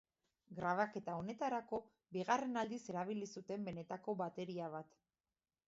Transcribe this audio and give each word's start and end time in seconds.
Grabaketa 0.59 1.17
honetarako, 1.19 1.81
bigarren 2.17 2.61
aldiz 2.63 2.81
erabili 2.95 3.29
zuten 3.37 3.71
benetako 3.71 4.19
bateria 4.25 4.75
bat. 4.79 5.01